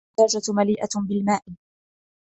[0.19, 1.43] الزّجاجة مليئة بالماء.